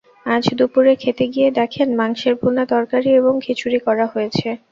[0.25, 4.47] আজ দুপুরে খেতে গিয়ে দেখেন, মাংসের ভূনা তরকারি এবং খিচুড়ি করা হয়েছে।